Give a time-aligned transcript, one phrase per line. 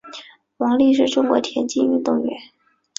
[0.57, 2.35] 王丽是中国田径运动员。